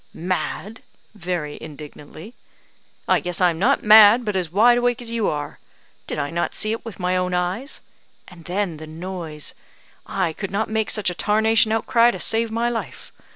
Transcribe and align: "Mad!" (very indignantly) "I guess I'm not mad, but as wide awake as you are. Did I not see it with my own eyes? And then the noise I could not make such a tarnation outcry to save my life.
"Mad!" 0.15 0.81
(very 1.13 1.59
indignantly) 1.61 2.33
"I 3.07 3.19
guess 3.19 3.39
I'm 3.39 3.59
not 3.59 3.83
mad, 3.83 4.25
but 4.25 4.35
as 4.35 4.51
wide 4.51 4.79
awake 4.79 4.99
as 4.99 5.11
you 5.11 5.29
are. 5.29 5.59
Did 6.07 6.17
I 6.17 6.31
not 6.31 6.55
see 6.55 6.71
it 6.71 6.83
with 6.83 6.99
my 6.99 7.15
own 7.15 7.35
eyes? 7.35 7.81
And 8.27 8.45
then 8.45 8.77
the 8.77 8.87
noise 8.87 9.53
I 10.07 10.33
could 10.33 10.49
not 10.49 10.71
make 10.71 10.89
such 10.89 11.11
a 11.11 11.13
tarnation 11.13 11.71
outcry 11.71 12.09
to 12.09 12.19
save 12.19 12.49
my 12.49 12.67
life. 12.67 13.11